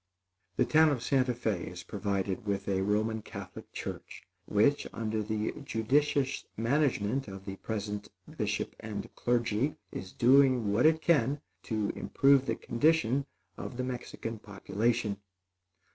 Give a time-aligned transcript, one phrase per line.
[0.55, 5.53] The town of Santa Fé is provided with a Roman Catholic church, which, under the
[5.63, 12.47] judicious management of the present bishop and clergy, is doing what it can to improve
[12.47, 13.27] the condition
[13.57, 15.17] of the Mexican population.